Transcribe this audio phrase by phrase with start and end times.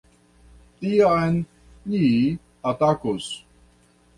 [0.85, 1.35] Tiam,
[1.91, 2.01] ni
[2.73, 3.29] atakos.